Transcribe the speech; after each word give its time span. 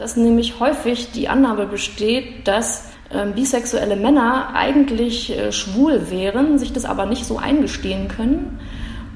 dass 0.00 0.16
nämlich 0.16 0.58
häufig 0.60 1.12
die 1.12 1.28
Annahme 1.28 1.66
besteht, 1.66 2.48
dass 2.48 2.88
äh, 3.10 3.26
bisexuelle 3.26 3.96
Männer 3.96 4.54
eigentlich 4.54 5.36
äh, 5.36 5.52
schwul 5.52 6.10
wären, 6.10 6.58
sich 6.58 6.72
das 6.72 6.86
aber 6.86 7.04
nicht 7.04 7.26
so 7.26 7.36
eingestehen 7.36 8.08
können. 8.08 8.60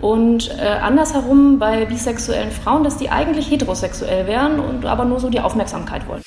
Und 0.00 0.50
äh, 0.58 0.66
andersherum 0.66 1.58
bei 1.58 1.86
bisexuellen 1.86 2.50
Frauen, 2.50 2.84
dass 2.84 2.98
die 2.98 3.08
eigentlich 3.08 3.50
heterosexuell 3.50 4.26
wären 4.26 4.60
und 4.60 4.84
aber 4.84 5.06
nur 5.06 5.20
so 5.20 5.30
die 5.30 5.40
Aufmerksamkeit 5.40 6.06
wollen. 6.06 6.22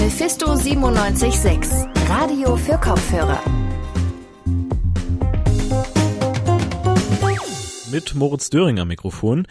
Mephisto 0.00 0.46
976, 0.46 1.88
Radio 2.08 2.56
für 2.56 2.76
Kopfhörer. 2.78 3.38
mit 7.92 8.14
Moritz 8.14 8.48
Döring 8.48 8.80
am 8.80 8.88
Mikrofon. 8.88 9.46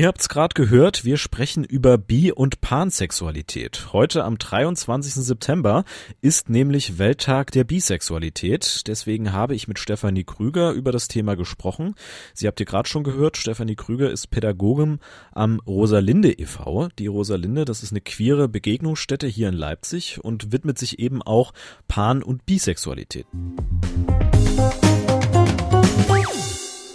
Ihr 0.00 0.06
habt's 0.06 0.30
gerade 0.30 0.54
gehört, 0.54 1.04
wir 1.04 1.18
sprechen 1.18 1.62
über 1.62 1.98
Bi- 1.98 2.32
und 2.32 2.62
Pansexualität. 2.62 3.92
Heute 3.92 4.24
am 4.24 4.38
23. 4.38 5.12
September 5.12 5.84
ist 6.22 6.48
nämlich 6.48 6.98
Welttag 6.98 7.50
der 7.50 7.64
Bisexualität. 7.64 8.86
Deswegen 8.86 9.34
habe 9.34 9.54
ich 9.54 9.68
mit 9.68 9.78
Stefanie 9.78 10.24
Krüger 10.24 10.70
über 10.70 10.90
das 10.90 11.08
Thema 11.08 11.36
gesprochen. 11.36 11.96
Sie 12.32 12.46
habt 12.46 12.58
ihr 12.60 12.64
gerade 12.64 12.88
schon 12.88 13.04
gehört, 13.04 13.36
Stefanie 13.36 13.76
Krüger 13.76 14.10
ist 14.10 14.28
Pädagogin 14.28 15.00
am 15.32 15.60
Rosalinde 15.66 16.32
e.V. 16.32 16.88
Die 16.98 17.06
Rosalinde, 17.06 17.66
das 17.66 17.82
ist 17.82 17.92
eine 17.92 18.00
queere 18.00 18.48
Begegnungsstätte 18.48 19.26
hier 19.26 19.50
in 19.50 19.54
Leipzig 19.54 20.18
und 20.24 20.50
widmet 20.50 20.78
sich 20.78 20.98
eben 20.98 21.20
auch 21.20 21.52
Pan- 21.88 22.22
und 22.22 22.46
Bisexualität. 22.46 23.26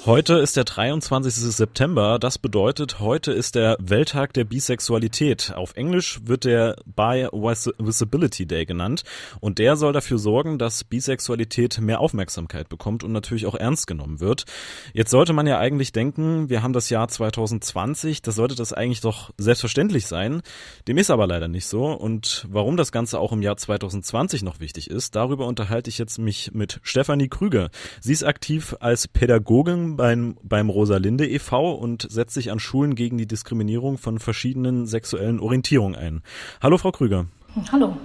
Heute 0.06 0.36
ist 0.36 0.56
der 0.56 0.66
23. 0.66 1.34
September. 1.34 2.20
Das 2.20 2.38
bedeutet, 2.38 3.00
heute 3.00 3.32
ist 3.32 3.56
der 3.56 3.76
Welttag 3.80 4.34
der 4.34 4.44
Bisexualität. 4.44 5.54
Auf 5.56 5.76
Englisch 5.76 6.20
wird 6.26 6.44
der 6.44 6.76
Bi 6.86 7.28
Visibility 7.34 8.46
Day 8.46 8.68
genannt. 8.68 9.04
Und 9.40 9.58
der 9.58 9.76
soll 9.76 9.94
dafür 9.94 10.20
sorgen, 10.20 10.60
dass 10.60 10.84
Bisexualität 10.84 11.82
mehr 11.82 12.02
Aufmerksamkeit 12.02 12.70
bekommt 12.70 13.04
und 13.04 13.14
natürlich 13.14 13.48
auch 13.48 13.56
ernst 13.56 13.88
genommen 13.88 14.20
wird. 14.20 14.46
Jetzt 14.94 15.10
sollte 15.10 15.34
man 15.34 15.48
ja 15.48 15.58
eigentlich 15.58 15.92
denken, 15.92 16.50
wir 16.50 16.62
haben 16.62 16.74
das 16.74 16.92
Jahr 16.92 17.08
2020, 17.08 18.22
da 18.22 18.32
sollte 18.32 18.54
das 18.54 18.74
eigentlich 18.74 19.02
doch 19.02 19.32
selbstverständlich 19.40 20.06
sein. 20.06 20.44
Dem 20.88 21.00
ist 21.00 21.10
aber 21.10 21.26
leider 21.26 21.48
nicht 21.48 21.66
so. 21.66 21.88
Und 21.88 22.46
warum 22.48 22.78
das 22.78 22.92
Ganze 22.92 23.18
auch 23.18 23.32
im 23.32 23.42
Jahr 23.42 23.58
2020 23.58 24.44
noch 24.44 24.60
wichtig 24.60 24.88
ist, 24.88 25.16
darüber 25.16 25.48
unterhalte 25.48 25.90
ich 25.90 25.98
jetzt 25.98 26.20
mich 26.20 26.52
mit 26.54 26.80
Stefanie 26.84 27.28
Krüger. 27.28 27.72
Sie 28.02 28.14
ist 28.14 28.24
aktiv 28.24 28.76
als 28.80 29.08
Pädagogin 29.08 29.95
beim, 29.96 30.38
beim 30.44 30.70
Rosalinde 30.70 31.28
e.V. 31.28 31.74
und 31.74 32.08
setzt 32.10 32.34
sich 32.34 32.52
an 32.52 32.60
Schulen 32.60 32.96
gegen 32.96 33.18
die 33.18 33.28
Diskriminierung 33.28 33.98
von 33.98 34.20
verschiedenen 34.20 34.88
sexuellen 34.88 35.40
Orientierungen 35.40 35.96
ein. 35.96 36.22
Hallo, 36.62 36.78
Frau 36.78 36.92
Krüger. 36.92 37.28
Hallo. 37.72 37.98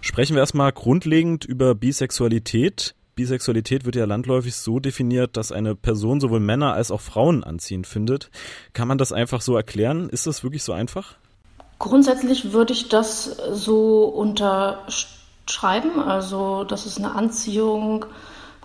Sprechen 0.00 0.34
wir 0.34 0.40
erstmal 0.40 0.72
grundlegend 0.72 1.44
über 1.44 1.74
Bisexualität. 1.74 2.94
Bisexualität 3.14 3.84
wird 3.84 3.96
ja 3.96 4.04
landläufig 4.04 4.54
so 4.54 4.78
definiert, 4.78 5.36
dass 5.36 5.50
eine 5.50 5.74
Person 5.74 6.20
sowohl 6.20 6.38
Männer 6.40 6.74
als 6.74 6.90
auch 6.92 7.00
Frauen 7.00 7.42
anziehend 7.42 7.86
findet. 7.86 8.30
Kann 8.74 8.86
man 8.86 8.98
das 8.98 9.12
einfach 9.12 9.40
so 9.40 9.56
erklären? 9.56 10.08
Ist 10.08 10.28
das 10.28 10.44
wirklich 10.44 10.62
so 10.62 10.72
einfach? 10.72 11.16
Grundsätzlich 11.80 12.52
würde 12.52 12.72
ich 12.72 12.88
das 12.88 13.24
so 13.52 14.04
unterschreiben. 14.04 15.98
Also, 16.00 16.62
das 16.64 16.86
ist 16.86 16.98
eine 16.98 17.14
Anziehung 17.14 18.06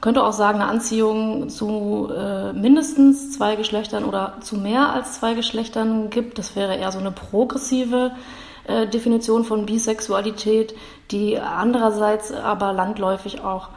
könnte 0.04 0.22
auch 0.26 0.34
sagen, 0.34 0.60
eine 0.60 0.70
Anziehung 0.70 1.48
zu 1.48 2.10
äh, 2.14 2.52
mindestens 2.52 3.32
zwei 3.32 3.56
Geschlechtern 3.56 4.04
oder 4.04 4.34
zu 4.42 4.58
mehr 4.58 4.90
als 4.90 5.14
zwei 5.22 5.34
Geschlechtern 5.34 6.10
gibt. 6.10 6.38
Das 6.38 6.58
wäre 6.58 6.76
eher 6.76 6.92
so 6.92 7.00
eine 7.00 7.12
progressive 7.12 8.12
äh, 8.68 8.86
Definition 8.86 9.46
von 9.46 9.66
Bisexualität, 9.66 10.76
die 11.12 11.40
andererseits 11.40 12.34
aber 12.34 12.74
landläufig 12.74 13.46
auch 13.46 13.70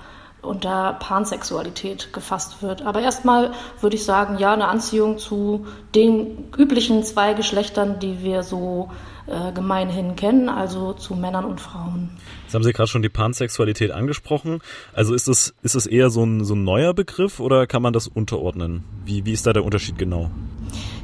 unter 0.47 0.95
Pansexualität 0.95 2.13
gefasst 2.13 2.63
wird. 2.63 2.83
Aber 2.83 3.01
erstmal 3.01 3.53
würde 3.81 3.97
ich 3.97 4.05
sagen, 4.05 4.39
ja, 4.39 4.53
eine 4.53 4.69
Anziehung 4.69 5.19
zu 5.19 5.67
den 5.95 6.51
üblichen 6.57 7.03
zwei 7.05 7.35
Geschlechtern, 7.35 7.99
die 7.99 8.23
wir 8.23 8.43
so 8.43 8.91
äh, 9.27 9.53
gemeinhin 9.53 10.15
kennen, 10.17 10.49
also 10.49 10.93
zu 10.93 11.15
Männern 11.15 11.45
und 11.45 11.61
Frauen. 11.61 12.11
Jetzt 12.45 12.55
haben 12.55 12.63
Sie 12.63 12.73
gerade 12.73 12.89
schon 12.89 13.03
die 13.03 13.09
Pansexualität 13.09 13.91
angesprochen. 13.91 14.61
Also 14.93 15.15
ist 15.15 15.27
es, 15.27 15.53
ist 15.63 15.75
es 15.75 15.87
eher 15.87 16.11
so 16.11 16.25
ein, 16.25 16.45
so 16.45 16.55
ein 16.55 16.63
neuer 16.63 16.95
Begriff 16.95 17.41
oder 17.41 17.67
kann 17.67 17.83
man 17.83 17.93
das 17.93 18.07
unterordnen? 18.07 18.85
Wie, 19.05 19.27
wie 19.27 19.33
ist 19.33 19.45
da 19.47 19.53
der 19.53 19.65
Unterschied 19.65 19.99
genau? 19.99 20.31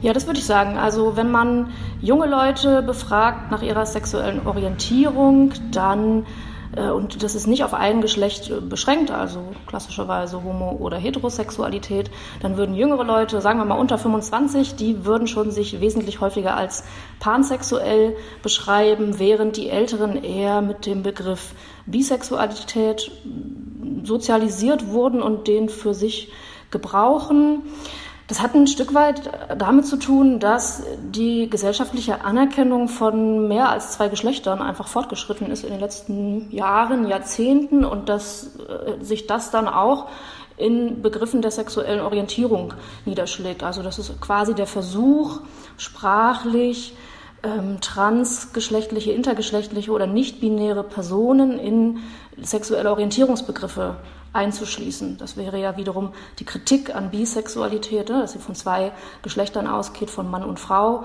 Ja, 0.03 0.13
das 0.13 0.27
würde 0.27 0.39
ich 0.39 0.47
sagen. 0.47 0.79
Also 0.79 1.17
wenn 1.17 1.31
man 1.31 1.71
junge 2.01 2.27
Leute 2.27 2.83
befragt 2.83 3.51
nach 3.51 3.63
ihrer 3.63 3.87
sexuellen 3.87 4.47
Orientierung, 4.47 5.53
dann 5.73 6.25
und 6.81 7.23
das 7.23 7.35
ist 7.35 7.47
nicht 7.47 7.65
auf 7.65 7.75
ein 7.75 8.01
Geschlecht 8.01 8.51
äh, 8.51 8.61
beschränkt, 8.61 9.11
also 9.11 9.41
klassischerweise 9.67 10.43
Homo- 10.43 10.77
oder 10.79 10.97
Heterosexualität, 10.97 12.11
dann 12.41 12.57
würden 12.57 12.75
jüngere 12.75 13.05
Leute, 13.05 13.41
sagen 13.41 13.59
wir 13.59 13.65
mal 13.67 13.79
unter 13.79 13.99
25, 13.99 14.75
die 14.77 15.05
würden 15.05 15.27
schon 15.27 15.51
sich 15.51 15.81
wesentlich 15.81 16.21
häufiger 16.21 16.57
als 16.57 16.85
pansexuell 17.21 18.17
beschreiben, 18.43 19.19
während 19.19 19.57
die 19.57 19.69
Älteren 19.69 20.23
eher 20.23 20.63
mit 20.63 20.87
dem 20.87 21.03
Begriff 21.03 21.53
Bisexualität 21.85 23.11
sozialisiert 24.05 24.89
wurden 24.89 25.21
und 25.21 25.49
den 25.49 25.69
für 25.69 25.95
sich 25.95 26.33
gebrauchen. 26.71 27.63
Das 28.33 28.41
hat 28.41 28.55
ein 28.55 28.67
Stück 28.67 28.95
weit 28.95 29.31
damit 29.59 29.85
zu 29.85 29.99
tun, 29.99 30.41
dass 30.41 30.85
die 31.03 31.51
gesellschaftliche 31.51 32.25
Anerkennung 32.25 32.89
von 32.89 33.47
mehr 33.47 33.69
als 33.69 33.93
zwei 33.93 34.09
Geschlechtern 34.09 34.63
einfach 34.63 34.89
fortgeschritten 34.89 35.51
ist 35.51 35.65
in 35.65 35.71
den 35.73 35.81
letzten 35.81 36.51
Jahren, 36.51 37.07
Jahrzehnten 37.07 37.85
und 37.85 38.09
dass 38.09 38.57
äh, 38.57 39.05
sich 39.05 39.27
das 39.27 39.51
dann 39.51 39.69
auch 39.69 40.09
in 40.57 41.03
Begriffen 41.03 41.43
der 41.43 41.51
sexuellen 41.51 42.01
Orientierung 42.01 42.73
niederschlägt. 43.05 43.63
Also 43.65 43.83
das 43.83 43.99
ist 43.99 44.19
quasi 44.23 44.55
der 44.55 44.67
Versuch, 44.67 45.41
sprachlich 45.77 46.95
ähm, 47.43 47.81
transgeschlechtliche, 47.81 49.13
intergeschlechtliche 49.13 49.91
oder 49.91 50.07
nicht-binäre 50.07 50.85
Personen 50.85 51.59
in 51.59 51.99
sexuelle 52.41 52.91
Orientierungsbegriffe 52.91 53.97
einzuschließen. 54.33 55.19
Das 55.19 55.37
wäre 55.37 55.61
ja 55.61 55.77
wiederum 55.77 56.13
die 56.39 56.45
Kritik 56.45 56.95
an 56.95 57.11
Bisexualität, 57.11 58.09
ne, 58.09 58.21
dass 58.21 58.33
sie 58.33 58.39
von 58.39 58.55
zwei 58.55 58.93
Geschlechtern 59.23 59.67
ausgeht, 59.67 60.11
von 60.11 60.31
Mann 60.31 60.45
und 60.45 60.59
Frau, 60.59 61.05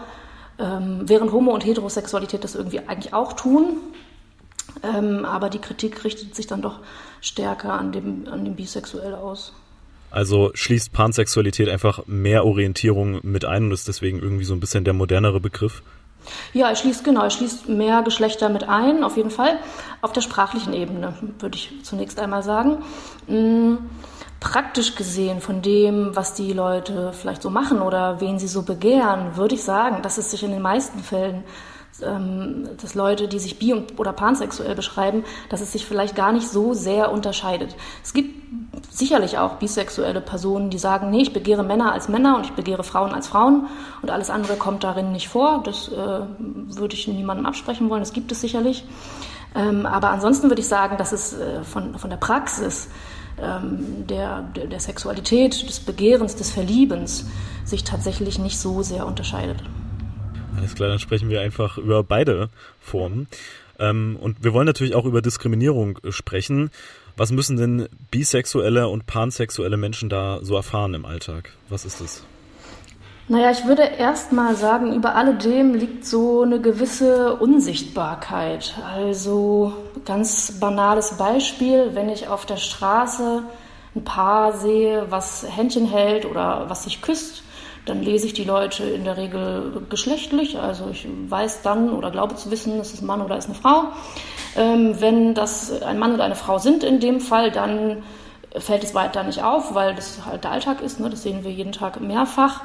ähm, 0.60 1.02
während 1.04 1.32
Homo- 1.32 1.54
und 1.54 1.66
Heterosexualität 1.66 2.44
das 2.44 2.56
irgendwie 2.56 2.80
eigentlich 2.80 3.14
auch 3.14 3.34
tun. 3.34 3.78
Ähm, 4.84 5.26
aber 5.26 5.50
die 5.50 5.60
Kritik 5.60 6.04
richtet 6.04 6.36
sich 6.36 6.48
dann 6.48 6.62
doch 6.62 6.80
stärker 7.22 7.74
an 7.74 7.92
dem, 7.92 8.28
an 8.32 8.46
dem 8.46 8.56
Bisexuell 8.56 9.16
aus. 9.16 9.54
Also 10.10 10.52
schließt 10.54 10.94
Pansexualität 10.94 11.68
einfach 11.68 12.06
mehr 12.08 12.46
Orientierung 12.46 13.20
mit 13.24 13.44
ein 13.44 13.66
und 13.66 13.72
ist 13.72 13.88
deswegen 13.88 14.20
irgendwie 14.20 14.46
so 14.46 14.54
ein 14.54 14.60
bisschen 14.60 14.84
der 14.86 14.94
modernere 14.94 15.42
Begriff? 15.42 15.84
Ja, 16.54 16.70
er 16.70 16.76
schließt 16.76 17.04
genau, 17.04 17.24
er 17.24 17.30
schließt 17.30 17.70
mehr 17.70 18.02
Geschlechter 18.04 18.50
mit 18.50 18.68
ein, 18.68 19.04
auf 19.04 19.18
jeden 19.18 19.32
Fall. 19.32 19.60
Auf 20.02 20.14
der 20.14 20.22
sprachlichen 20.22 20.74
Ebene, 20.74 21.14
würde 21.40 21.58
ich 21.58 21.84
zunächst 21.84 22.20
einmal 22.20 22.44
sagen. 22.44 22.78
Hm, 23.28 23.90
praktisch 24.40 24.96
gesehen 24.96 25.42
von 25.42 25.62
dem, 25.62 26.16
was 26.16 26.34
die 26.34 26.54
Leute 26.54 27.12
vielleicht 27.14 27.42
so 27.42 27.50
machen 27.50 27.82
oder 27.82 28.22
wen 28.22 28.40
sie 28.40 28.48
so 28.48 28.62
begehren, 28.62 29.36
würde 29.36 29.56
ich 29.56 29.64
sagen, 29.64 30.02
dass 30.04 30.18
es 30.18 30.32
sich 30.32 30.44
in 30.44 30.52
den 30.52 30.62
meisten 30.62 31.00
Fällen 31.00 31.44
dass 32.00 32.96
Leute, 32.96 33.28
die 33.28 33.40
sich 33.40 33.58
bi- 33.58 33.84
oder 33.98 34.14
pansexuell 34.14 34.76
beschreiben, 34.76 35.24
dass 35.50 35.62
es 35.62 35.72
sich 35.72 35.86
vielleicht 35.86 36.16
gar 36.16 36.32
nicht 36.32 36.48
so 36.48 36.74
sehr 36.74 37.12
unterscheidet. 37.12 37.76
Es 38.04 38.14
gibt 38.14 38.38
sicherlich 38.92 39.38
auch 39.38 39.56
bisexuelle 39.56 40.22
Personen, 40.22 40.70
die 40.70 40.78
sagen, 40.78 41.10
nee, 41.10 41.22
ich 41.22 41.34
begehre 41.34 41.64
Männer 41.64 41.92
als 41.94 42.10
Männer 42.10 42.38
und 42.38 42.46
ich 42.46 42.54
begehre 42.54 42.84
Frauen 42.84 43.14
als 43.14 43.28
Frauen 43.28 43.68
und 44.02 44.12
alles 44.12 44.30
andere 44.30 44.58
kommt 44.58 44.84
darin 44.84 45.12
nicht 45.12 45.28
vor. 45.28 45.62
Das 45.64 45.90
äh, 45.90 45.96
würde 46.38 46.96
ich 46.96 47.08
niemandem 47.08 47.46
absprechen 47.46 47.90
wollen, 47.90 48.02
das 48.02 48.14
gibt 48.14 48.32
es 48.32 48.42
sicherlich. 48.42 48.86
Ähm, 49.56 49.86
aber 49.86 50.12
ansonsten 50.12 50.50
würde 50.50 50.62
ich 50.62 50.68
sagen, 50.68 50.98
dass 50.98 51.12
es 51.12 51.34
äh, 51.34 51.64
von, 51.64 51.98
von 51.98 52.10
der 52.10 52.18
Praxis 52.18 52.90
ähm, 53.42 54.06
der, 54.08 54.42
der, 54.56 54.68
der 54.68 54.80
Sexualität, 54.80 55.68
des 55.68 55.80
Begehrens, 55.80 56.36
des 56.36 56.52
Verliebens 56.52 57.26
sich 57.66 57.84
tatsächlich 57.84 58.40
nicht 58.40 58.60
so 58.60 58.82
sehr 58.82 59.06
unterscheidet. 59.06 59.58
Alles 60.58 60.76
klar, 60.76 60.90
dann 60.90 61.00
sprechen 61.00 61.30
wir 61.30 61.42
einfach 61.42 61.78
über 61.78 62.04
beide 62.04 62.50
Formen. 62.80 63.28
Ähm, 63.80 64.18
und 64.20 64.44
wir 64.44 64.54
wollen 64.54 64.66
natürlich 64.66 64.96
auch 64.96 65.06
über 65.06 65.22
Diskriminierung 65.22 66.00
sprechen. 66.10 66.72
Was 67.16 67.32
müssen 67.32 67.58
denn 67.58 67.90
bisexuelle 68.12 68.88
und 68.88 69.06
pansexuelle 69.06 69.78
Menschen 69.78 70.10
da 70.10 70.40
so 70.42 70.56
erfahren 70.56 70.94
im 70.94 71.06
Alltag? 71.06 71.52
Was 71.70 71.86
ist 71.86 72.02
das? 72.02 72.24
Naja, 73.30 73.52
ich 73.52 73.66
würde 73.66 73.82
erst 73.82 74.32
mal 74.32 74.56
sagen, 74.56 74.96
über 74.96 75.16
alledem 75.16 75.74
liegt 75.74 76.06
so 76.06 76.44
eine 76.44 76.62
gewisse 76.62 77.36
Unsichtbarkeit. 77.36 78.76
Also 78.86 79.74
ganz 80.06 80.60
banales 80.60 81.18
Beispiel, 81.18 81.90
wenn 81.94 82.08
ich 82.08 82.30
auf 82.30 82.46
der 82.46 82.56
Straße 82.56 83.44
ein 83.96 84.04
Paar 84.06 84.58
sehe, 84.58 85.08
was 85.10 85.46
Händchen 85.50 85.86
hält 85.86 86.26
oder 86.26 86.70
was 86.70 86.86
sich 86.86 87.02
küsst, 87.02 87.44
dann 87.88 88.02
lese 88.02 88.28
ich 88.28 88.34
die 88.34 88.44
Leute 88.44 88.84
in 88.84 89.04
der 89.06 89.18
Regel 89.18 89.86
geschlechtlich, 89.90 90.60
also 90.60 90.90
ich 90.92 91.08
weiß 91.30 91.62
dann 91.62 91.92
oder 91.92 92.12
glaube 92.12 92.36
zu 92.36 92.52
wissen, 92.52 92.80
ist 92.80 92.94
es 92.94 93.02
ein 93.02 93.06
Mann 93.06 93.22
oder 93.22 93.38
ist 93.38 93.46
eine 93.46 93.56
Frau. 93.56 93.86
Ähm, 94.56 95.00
wenn 95.00 95.34
das 95.34 95.82
ein 95.82 96.00
Mann 96.00 96.14
oder 96.14 96.24
eine 96.24 96.36
Frau 96.36 96.58
sind 96.58 96.84
in 96.84 97.00
dem 97.00 97.22
Fall, 97.22 97.52
dann 97.52 98.04
fällt 98.56 98.84
es 98.84 98.96
weiter 98.96 99.24
nicht 99.24 99.44
auf, 99.44 99.74
weil 99.76 99.96
das 99.96 100.26
halt 100.26 100.44
der 100.44 100.52
Alltag 100.52 100.82
ist. 100.82 101.00
Ne? 101.00 101.10
Das 101.10 101.24
sehen 101.24 101.44
wir 101.44 101.52
jeden 101.52 101.72
Tag 101.72 102.02
mehrfach. 102.02 102.62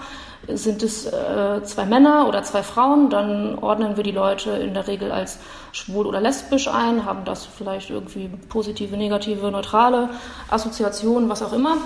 Sind 0.49 0.83
es 0.83 1.07
äh, 1.07 1.63
zwei 1.63 1.85
Männer 1.85 2.27
oder 2.27 2.43
zwei 2.43 2.65
Frauen, 2.65 3.11
dann 3.11 3.59
ordnen 3.61 3.97
wir 3.97 4.03
die 4.03 4.11
Leute 4.11 4.51
in 4.51 4.75
der 4.75 4.89
Regel 4.89 5.13
als 5.13 5.39
schwul 5.71 6.05
oder 6.05 6.21
lesbisch 6.21 6.67
ein, 6.67 7.05
haben 7.05 7.25
das 7.25 7.47
vielleicht 7.47 7.91
irgendwie 7.91 8.29
positive, 8.49 8.97
negative, 8.97 9.53
neutrale 9.53 10.11
Assoziationen, 10.51 11.29
was 11.29 11.43
auch 11.45 11.53
immer. 11.53 11.77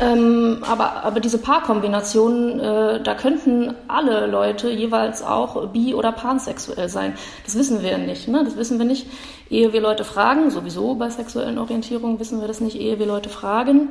Ähm, 0.00 0.58
aber, 0.62 1.04
aber 1.04 1.20
diese 1.20 1.38
Paarkombinationen, 1.38 2.60
äh, 2.60 3.02
da 3.02 3.14
könnten 3.14 3.74
alle 3.88 4.26
Leute 4.26 4.70
jeweils 4.70 5.22
auch 5.22 5.68
bi- 5.68 5.94
oder 5.94 6.12
pansexuell 6.12 6.88
sein. 6.88 7.14
Das 7.44 7.56
wissen 7.56 7.82
wir 7.82 7.98
nicht. 7.98 8.28
Ne? 8.28 8.44
Das 8.44 8.56
wissen 8.56 8.78
wir 8.78 8.86
nicht, 8.86 9.06
ehe 9.50 9.72
wir 9.72 9.80
Leute 9.80 10.04
fragen. 10.04 10.50
Sowieso 10.50 10.94
bei 10.94 11.10
sexuellen 11.10 11.58
Orientierungen 11.58 12.18
wissen 12.18 12.40
wir 12.40 12.48
das 12.48 12.60
nicht, 12.60 12.80
ehe 12.80 12.98
wir 12.98 13.06
Leute 13.06 13.28
fragen 13.28 13.90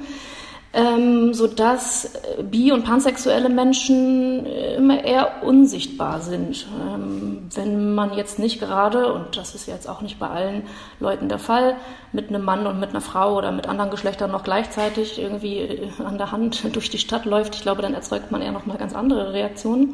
ähm, 0.74 1.36
sodass 1.36 2.16
äh, 2.16 2.42
bi- 2.42 2.72
und 2.72 2.84
pansexuelle 2.84 3.50
Menschen 3.50 4.46
äh, 4.48 4.76
immer 4.76 5.04
eher 5.04 5.44
unsichtbar 5.44 6.20
sind. 6.22 6.66
Ähm, 6.82 7.48
wenn 7.54 7.94
man 7.94 8.14
jetzt 8.14 8.40
nicht 8.40 8.60
gerade, 8.60 9.14
und 9.14 9.38
das 9.38 9.54
ist 9.54 9.68
jetzt 9.68 9.88
auch 9.88 10.02
nicht 10.02 10.18
bei 10.18 10.28
allen 10.28 10.64
Leuten 11.00 11.30
der 11.30 11.38
Fall, 11.38 11.76
mit 12.12 12.30
einem 12.30 12.44
Mann 12.44 12.66
und 12.66 12.80
mit 12.80 12.90
einer 12.90 13.02
Frau 13.02 13.38
oder 13.38 13.52
mit 13.52 13.68
anderen 13.68 13.92
Geschlechtern 13.92 14.32
noch 14.32 14.44
gleichzeitig 14.44 15.22
irgendwie 15.22 15.60
äh, 15.60 15.90
an 16.04 16.18
der 16.18 16.32
Hand 16.32 16.64
durch 16.76 16.90
die 16.90 16.98
Stadt 16.98 17.26
läuft, 17.26 17.56
ich 17.56 17.62
glaube, 17.62 17.84
dann 17.84 17.94
erzeugt 17.94 18.32
man 18.32 18.42
eher 18.42 18.52
noch 18.52 18.66
mal 18.66 18.78
ganz 18.78 18.96
andere 18.96 19.32
Reaktionen. 19.32 19.94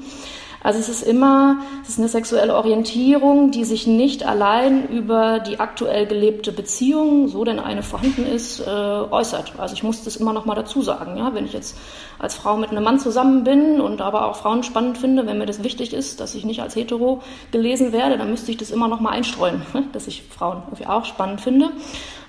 Also 0.62 0.80
es 0.80 0.90
ist 0.90 1.04
immer, 1.04 1.58
es 1.84 1.90
ist 1.90 2.00
eine 2.00 2.10
sexuelle 2.10 2.56
Orientierung, 2.56 3.52
die 3.52 3.64
sich 3.64 3.88
nicht 3.88 4.26
allein 4.26 4.90
über 4.90 5.40
die 5.40 5.60
aktuell 5.60 6.06
gelebte 6.06 6.52
Beziehung, 6.52 7.30
so 7.30 7.46
denn 7.46 7.60
eine 7.60 7.82
vorhanden 7.82 8.26
ist, 8.26 8.60
äh, 8.60 8.64
äußert. 8.70 9.54
Also 9.58 9.74
ich 9.74 9.84
muss 9.84 10.04
das 10.04 10.18
immer 10.18 10.34
noch 10.34 10.46
mal 10.46 10.56
dazu 10.56 10.82
sagen, 10.82 11.18
ja, 11.18 11.34
wenn 11.34 11.46
ich 11.46 11.54
jetzt 11.54 11.78
als 12.20 12.36
Frau 12.36 12.58
mit 12.58 12.72
einem 12.72 12.84
Mann 12.84 13.00
zusammen 13.00 13.46
bin 13.46 13.80
und 13.80 14.02
aber 14.02 14.26
auch 14.28 14.36
Frauen 14.36 14.64
spannend 14.64 14.98
finde, 14.98 15.26
wenn 15.26 15.38
mir 15.38 15.46
das 15.46 15.64
wichtig 15.64 15.94
ist, 15.94 16.20
dass 16.20 16.36
ich 16.36 16.44
nicht 16.44 16.62
als 16.62 16.76
hetero 16.76 17.22
gelesen 17.52 17.94
werde, 17.94 18.18
dann 18.18 18.30
müsste 18.30 18.52
ich 18.52 18.58
das 18.58 18.72
immer 18.72 18.90
noch 18.90 19.00
mal 19.00 19.12
einstreuen, 19.12 19.62
dass 19.94 20.08
ich 20.08 20.24
Frauen 20.24 20.64
irgendwie 20.66 20.88
auch 20.88 21.06
spannend 21.06 21.40
finde. 21.40 21.70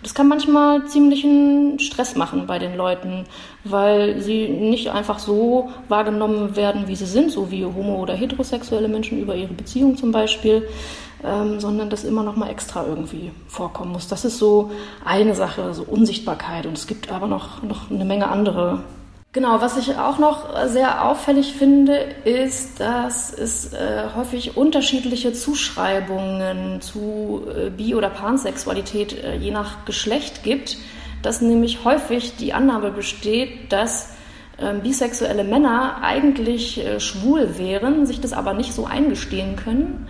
Das 0.03 0.15
kann 0.15 0.29
manchmal 0.29 0.87
ziemlichen 0.87 1.79
Stress 1.79 2.17
machen 2.17 2.47
bei 2.47 2.59
den 2.59 2.77
Leuten, 2.77 3.27
weil 3.65 4.21
sie 4.21 4.49
nicht 4.49 4.89
einfach 4.89 5.19
so 5.19 5.69
wahrgenommen 5.89 6.57
werden, 6.57 6.89
wie 6.89 6.97
sie 6.97 7.07
sind, 7.07 7.31
so 7.31 7.51
wie 7.51 7.65
homo- 7.65 8.01
oder 8.01 8.15
heterosexuelle 8.15 8.89
Menschen 8.89 9.21
über 9.21 9.35
ihre 9.35 9.53
Beziehung 9.53 9.97
zum 9.97 10.11
Beispiel, 10.11 10.67
ähm, 11.23 11.61
sondern 11.61 11.91
das 11.91 12.05
immer 12.05 12.23
noch 12.23 12.37
mal 12.37 12.49
extra 12.49 12.87
irgendwie 12.87 13.31
vorkommen 13.47 13.93
muss. 13.93 14.09
Das 14.09 14.25
ist 14.25 14.39
so 14.39 14.71
eine 15.05 15.35
Sache, 15.35 15.75
so 15.75 15.83
Unsichtbarkeit. 15.83 16.65
Und 16.65 16.79
es 16.79 16.87
gibt 16.87 17.13
aber 17.13 17.27
noch, 17.27 17.63
noch 17.63 17.91
eine 17.91 18.07
Menge 18.07 18.29
andere 18.29 18.81
Genau, 19.33 19.61
was 19.61 19.77
ich 19.77 19.97
auch 19.97 20.19
noch 20.19 20.67
sehr 20.67 21.05
auffällig 21.05 21.53
finde, 21.53 21.95
ist, 22.25 22.81
dass 22.81 23.33
es 23.33 23.73
äh, 23.73 24.09
häufig 24.17 24.57
unterschiedliche 24.57 25.33
Zuschreibungen 25.33 26.81
zu 26.81 27.43
äh, 27.49 27.71
Bi- 27.71 27.95
oder 27.95 28.11
Pansexualität 28.11 29.23
äh, 29.23 29.37
je 29.37 29.53
nach 29.53 29.85
Geschlecht 29.85 30.43
gibt, 30.43 30.79
dass 31.23 31.43
nämlich 31.43 31.85
häufig 31.85 32.39
die 32.39 32.53
Annahme 32.53 32.91
besteht, 32.91 33.73
dass 33.73 34.17
ähm, 34.59 34.81
bisexuelle 34.81 35.45
Männer 35.45 36.03
eigentlich 36.03 36.85
äh, 36.85 36.99
schwul 36.99 37.57
wären, 37.57 38.07
sich 38.07 38.21
das 38.21 38.33
aber 38.33 38.53
nicht 38.53 38.73
so 38.73 38.85
eingestehen 38.85 39.55
können 39.55 40.09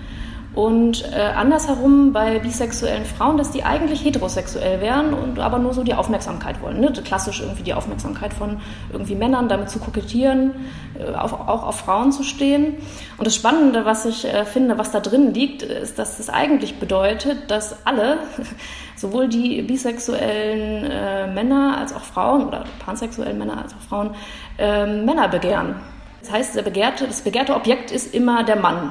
und 0.55 1.05
äh, 1.13 1.21
andersherum 1.21 2.13
bei 2.13 2.41
bisexuellen 2.41 3.05
Frauen, 3.05 3.37
dass 3.37 3.53
die 3.53 3.63
eigentlich 3.63 4.05
heterosexuell 4.05 4.81
wären 4.81 5.15
und 5.15 5.39
aber 5.39 5.61
nur 5.61 5.73
so 5.73 5.85
die 5.85 5.95
Aufmerksamkeit 5.95 6.61
wollen. 6.61 6.81
Ne? 6.81 6.93
Klassisch 7.05 7.41
irgendwie 7.41 7.63
die 7.63 7.73
Aufmerksamkeit 7.73 8.35
von 8.35 8.61
irgendwie 8.93 9.15
Männern, 9.15 9.49
damit 9.49 9.71
zu 9.71 9.79
kokettieren, 9.79 10.55
äh, 10.99 11.15
auf, 11.15 11.33
auch 11.33 11.63
auf 11.63 11.79
Frauen 11.79 12.11
zu 12.11 12.25
stehen. 12.25 12.75
Und 13.17 13.27
das 13.27 13.37
Spannende, 13.37 13.85
was 13.85 14.05
ich 14.07 14.25
äh, 14.25 14.45
finde, 14.45 14.77
was 14.77 14.91
da 14.91 14.99
drin 14.99 15.33
liegt, 15.33 15.63
ist, 15.63 16.01
dass 16.01 16.17
das 16.17 16.29
eigentlich 16.29 16.81
bedeutet, 16.81 17.49
dass 17.49 17.87
alle, 17.87 18.19
sowohl 18.97 19.29
die 19.29 19.63
bisexuellen 19.63 20.91
äh, 20.91 21.27
Männer 21.33 21.79
als 21.79 21.95
auch 21.95 22.03
Frauen 22.03 22.49
oder 22.49 22.65
pansexuellen 22.85 23.39
Männer 23.39 23.63
als 23.63 23.73
auch 23.73 23.89
Frauen, 23.89 24.15
ähm, 24.59 25.05
Männer 25.05 25.29
begehren. 25.29 25.77
Das 26.23 26.33
heißt, 26.33 26.57
der 26.57 26.63
begehrte, 26.63 27.07
das 27.07 27.23
begehrte 27.23 27.55
Objekt 27.55 27.93
ist 27.93 28.13
immer 28.13 28.43
der 28.43 28.57
Mann. 28.57 28.91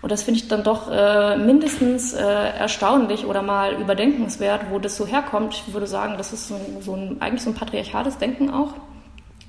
Und 0.00 0.12
das 0.12 0.22
finde 0.22 0.40
ich 0.40 0.48
dann 0.48 0.62
doch 0.62 0.90
äh, 0.90 1.36
mindestens 1.36 2.12
äh, 2.12 2.22
erstaunlich 2.22 3.26
oder 3.26 3.42
mal 3.42 3.74
überdenkenswert, 3.80 4.66
wo 4.70 4.78
das 4.78 4.96
so 4.96 5.06
herkommt. 5.06 5.54
Ich 5.54 5.74
würde 5.74 5.86
sagen, 5.86 6.14
das 6.16 6.32
ist 6.32 6.48
so, 6.48 6.60
so 6.80 6.94
ein, 6.94 7.20
eigentlich 7.20 7.42
so 7.42 7.50
ein 7.50 7.56
patriarchales 7.56 8.18
Denken 8.18 8.50
auch, 8.50 8.74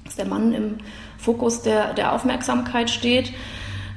dass 0.06 0.16
der 0.16 0.25
Mann 0.25 0.54
im 0.54 0.78
Fokus 1.18 1.62
der, 1.62 1.94
der 1.94 2.13
Aufmerksamkeit 2.13 2.90
steht. 2.90 3.31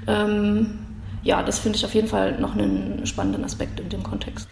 Ähm, 0.07 0.79
ja, 1.23 1.43
das 1.43 1.59
finde 1.59 1.79
ich 1.79 1.85
auf 1.85 1.95
jeden 1.95 2.09
Fall 2.09 2.39
noch 2.39 2.55
einen 2.55 3.07
spannenden 3.07 3.45
Aspekt 3.45 3.81
in 3.81 3.89
dem 3.89 4.03
Kontext. 4.03 4.49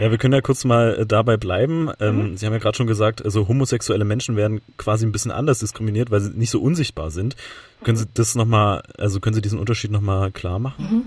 Ja, 0.00 0.10
wir 0.10 0.18
können 0.18 0.34
ja 0.34 0.40
kurz 0.40 0.64
mal 0.64 0.94
äh, 0.98 1.06
dabei 1.06 1.36
bleiben. 1.36 1.90
Ähm, 2.00 2.30
mhm. 2.30 2.36
Sie 2.36 2.44
haben 2.44 2.52
ja 2.52 2.58
gerade 2.58 2.76
schon 2.76 2.86
gesagt, 2.86 3.24
also 3.24 3.48
homosexuelle 3.48 4.04
Menschen 4.04 4.36
werden 4.36 4.60
quasi 4.76 5.06
ein 5.06 5.12
bisschen 5.12 5.30
anders 5.30 5.60
diskriminiert, 5.60 6.10
weil 6.10 6.20
sie 6.20 6.30
nicht 6.30 6.50
so 6.50 6.60
unsichtbar 6.60 7.10
sind. 7.10 7.36
Können 7.82 7.96
Sie 7.96 8.06
das 8.12 8.34
nochmal, 8.34 8.82
also 8.98 9.20
können 9.20 9.34
Sie 9.34 9.42
diesen 9.42 9.58
Unterschied 9.58 9.90
nochmal 9.90 10.32
klar 10.32 10.58
machen? 10.58 10.84
Mhm. 10.84 11.02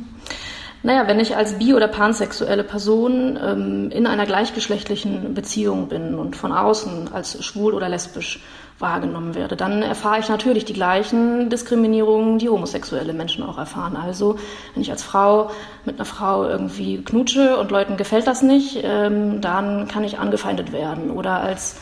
Naja, 0.82 1.08
wenn 1.08 1.20
ich 1.20 1.36
als 1.36 1.60
bi- 1.60 1.74
oder 1.74 1.90
pansexuelle 1.90 2.64
Person 2.64 3.38
ähm, 3.42 3.92
in 3.92 4.08
einer 4.08 4.26
gleichgeschlechtlichen 4.26 5.34
Beziehung 5.34 5.90
bin 5.90 6.16
und 6.16 6.38
von 6.38 6.54
außen 6.54 7.12
als 7.14 7.44
schwul 7.44 7.74
oder 7.74 7.90
lesbisch 7.90 8.40
wahrgenommen 8.80 9.36
werde, 9.36 9.58
dann 9.58 9.82
erfahre 9.82 10.20
ich 10.20 10.30
natürlich 10.30 10.64
die 10.64 10.74
gleichen 10.74 11.50
Diskriminierungen, 11.50 12.40
die 12.40 12.48
homosexuelle 12.48 13.12
Menschen 13.12 13.44
auch 13.44 13.58
erfahren. 13.58 13.98
Also 13.98 14.38
wenn 14.74 14.82
ich 14.82 14.90
als 14.90 15.04
Frau 15.04 15.52
mit 15.84 15.96
einer 15.96 16.06
Frau 16.06 16.46
irgendwie 16.46 17.04
knutsche 17.04 17.58
und 17.58 17.72
Leuten 17.72 17.98
gefällt 17.98 18.26
das 18.26 18.42
nicht, 18.42 18.80
ähm, 18.82 19.42
dann 19.42 19.90
kann 19.90 20.06
ich 20.06 20.18
angefeindet 20.18 20.72
werden. 20.72 21.12
Oder 21.12 21.42
als 21.42 21.76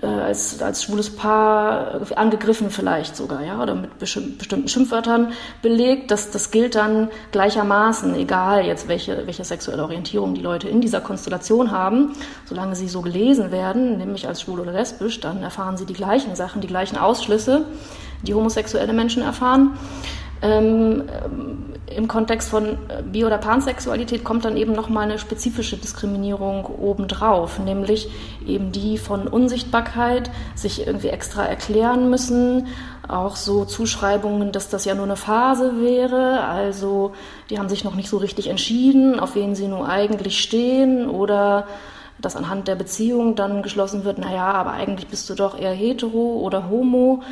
äh, 0.00 0.06
als, 0.06 0.62
als 0.62 0.84
schwules 0.84 1.14
Paar 1.14 2.00
angegriffen 2.16 2.70
vielleicht 2.70 3.14
sogar, 3.14 3.44
ja, 3.44 3.62
oder 3.62 3.74
mit 3.74 3.98
bestimmten 3.98 4.68
Schimpfwörtern 4.68 5.32
belegt. 5.60 6.10
Das, 6.10 6.30
das 6.30 6.50
gilt 6.50 6.74
dann 6.74 7.10
gleichermaßen, 7.30 8.14
egal 8.14 8.64
jetzt 8.64 8.88
welche, 8.88 9.26
welche 9.26 9.44
sexuelle 9.44 9.82
Orientierung 9.82 10.34
die 10.34 10.40
Leute 10.40 10.68
in 10.68 10.80
dieser 10.80 11.00
Konstellation 11.00 11.70
haben. 11.70 12.14
Solange 12.46 12.74
sie 12.74 12.88
so 12.88 13.02
gelesen 13.02 13.52
werden, 13.52 13.98
nämlich 13.98 14.26
als 14.26 14.40
schwul 14.40 14.60
oder 14.60 14.72
lesbisch, 14.72 15.20
dann 15.20 15.42
erfahren 15.42 15.76
sie 15.76 15.84
die 15.84 15.92
gleichen 15.92 16.34
Sachen, 16.36 16.62
die 16.62 16.68
gleichen 16.68 16.96
Ausschlüsse, 16.96 17.66
die 18.22 18.34
homosexuelle 18.34 18.92
Menschen 18.92 19.22
erfahren. 19.22 19.72
Ähm, 20.42 21.04
Im 21.94 22.08
Kontext 22.08 22.48
von 22.48 22.78
Bi- 23.12 23.24
oder 23.24 23.38
Pansexualität 23.38 24.24
kommt 24.24 24.44
dann 24.44 24.56
eben 24.56 24.72
nochmal 24.72 25.04
eine 25.04 25.18
spezifische 25.18 25.76
Diskriminierung 25.76 26.64
obendrauf, 26.66 27.60
nämlich 27.60 28.08
eben 28.46 28.72
die 28.72 28.98
von 28.98 29.28
Unsichtbarkeit, 29.28 30.30
sich 30.56 30.86
irgendwie 30.86 31.08
extra 31.08 31.44
erklären 31.44 32.10
müssen, 32.10 32.66
auch 33.06 33.36
so 33.36 33.64
Zuschreibungen, 33.64 34.52
dass 34.52 34.68
das 34.68 34.84
ja 34.84 34.94
nur 34.94 35.04
eine 35.04 35.16
Phase 35.16 35.80
wäre, 35.80 36.44
also 36.44 37.12
die 37.50 37.58
haben 37.58 37.68
sich 37.68 37.84
noch 37.84 37.94
nicht 37.94 38.08
so 38.08 38.16
richtig 38.16 38.48
entschieden, 38.48 39.20
auf 39.20 39.34
wen 39.34 39.54
sie 39.54 39.68
nun 39.68 39.86
eigentlich 39.86 40.40
stehen 40.40 41.08
oder 41.08 41.66
dass 42.22 42.36
anhand 42.36 42.68
der 42.68 42.76
Beziehung 42.76 43.34
dann 43.34 43.62
geschlossen 43.62 44.04
wird, 44.04 44.18
naja, 44.18 44.52
aber 44.52 44.72
eigentlich 44.72 45.08
bist 45.08 45.28
du 45.28 45.34
doch 45.34 45.58
eher 45.58 45.72
hetero 45.72 46.38
oder 46.40 46.70
homo. 46.70 47.22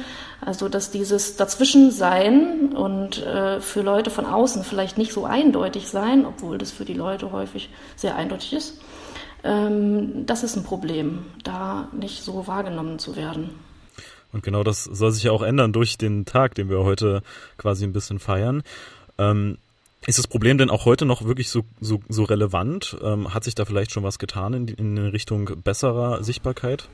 Also 0.41 0.69
dass 0.69 0.91
dieses 0.91 1.37
Dazwischensein 1.37 2.73
und 2.75 3.25
äh, 3.25 3.61
für 3.61 3.83
Leute 3.83 4.11
von 4.11 4.27
außen 4.27 4.65
vielleicht 4.65 4.99
nicht 4.99 5.13
so 5.13 5.25
eindeutig 5.25 5.89
sein, 5.89 6.27
obwohl 6.27 6.59
das 6.59 6.71
für 6.71 6.85
die 6.85 6.95
Leute 6.95 7.33
häufig 7.33 7.71
sehr 7.97 8.17
eindeutig 8.17 8.53
ist, 8.53 8.81
ähm, 9.45 10.27
das 10.27 10.43
ist 10.43 10.57
ein 10.57 10.65
Problem, 10.65 11.27
da 11.45 11.89
nicht 11.93 12.23
so 12.23 12.47
wahrgenommen 12.47 12.99
zu 12.99 13.17
werden. 13.17 13.51
Und 14.33 14.43
genau 14.43 14.63
das 14.63 14.85
soll 14.85 15.11
sich 15.11 15.25
ja 15.25 15.33
auch 15.33 15.43
ändern 15.43 15.73
durch 15.73 15.99
den 15.99 16.25
Tag, 16.25 16.55
den 16.55 16.69
wir 16.69 16.85
heute 16.85 17.23
quasi 17.57 17.85
ein 17.85 17.93
bisschen 17.93 18.19
feiern. 18.19 18.63
Ähm, 19.19 19.59
ist 20.07 20.19
das 20.19 20.27
Problem 20.27 20.59
denn 20.59 20.71
auch 20.71 20.87
heute 20.87 21.05
noch 21.05 21.25
wirklich 21.25 21.51
so, 21.51 21.63
so, 21.81 22.01
so 22.09 22.25
relevant? 22.25 22.97
Ähm, 23.03 23.35
hat 23.35 23.45
sich 23.45 23.55
da 23.55 23.65
vielleicht 23.65 23.93
schon 23.93 24.03
was 24.03 24.19
getan 24.19 24.55
in, 24.55 24.69
in 24.69 24.99
Richtung 24.99 25.51
besserer 25.63 26.25
Sichtbarkeit? 26.25 26.89